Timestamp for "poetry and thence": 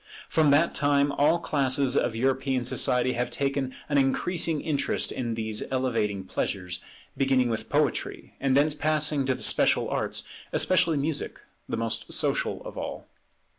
7.69-8.73